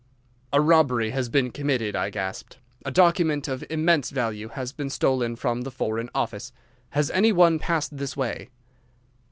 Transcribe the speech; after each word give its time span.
"'A 0.51 0.59
robbery 0.59 1.11
has 1.11 1.29
been 1.29 1.51
committed,' 1.51 1.95
I 1.95 2.09
gasped. 2.09 2.57
'A 2.85 2.89
document 2.89 3.47
of 3.47 3.63
immense 3.69 4.09
value 4.09 4.47
has 4.47 4.71
been 4.73 4.89
stolen 4.89 5.35
from 5.35 5.61
the 5.61 5.69
Foreign 5.69 6.09
Office. 6.15 6.51
Has 6.89 7.11
any 7.11 7.31
one 7.31 7.59
passed 7.59 7.95
this 7.95 8.17
way? 8.17 8.49